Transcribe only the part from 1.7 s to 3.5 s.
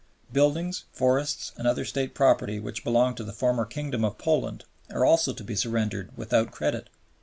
State property which belonged to the